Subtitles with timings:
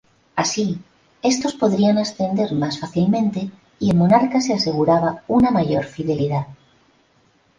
[0.35, 0.79] Así
[1.21, 6.47] estos podrían ascender más fácilmente y el monarca se aseguraba una mayor fidelidad.